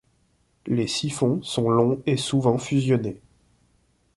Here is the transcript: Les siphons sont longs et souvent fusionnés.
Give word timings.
Les 0.65 0.87
siphons 0.87 1.43
sont 1.43 1.69
longs 1.69 2.01
et 2.07 2.17
souvent 2.17 2.57
fusionnés. 2.57 3.21